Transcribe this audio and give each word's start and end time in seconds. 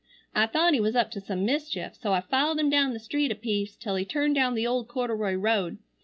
I 0.33 0.47
thought 0.47 0.73
he 0.73 0.79
was 0.79 0.95
up 0.95 1.11
to 1.11 1.21
some 1.21 1.45
mischief 1.45 1.95
so 1.95 2.11
I 2.11 2.21
followed 2.21 2.57
him 2.57 2.71
down 2.71 2.91
the 2.93 2.99
street 2.99 3.29
a 3.31 3.35
piece 3.35 3.75
till 3.75 3.97
he 3.97 4.03
turned 4.03 4.33
down 4.33 4.55
the 4.55 4.65
old 4.65 4.87
corduroy 4.87 5.35
road. 5.35 5.77